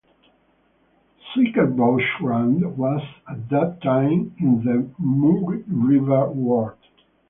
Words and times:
Suikerbosrand 1.27 2.75
was 2.75 3.03
at 3.29 3.49
that 3.49 3.83
time 3.83 4.33
in 4.39 4.63
the 4.63 4.89
Mooirivier 4.99 6.33
Ward. 6.33 6.77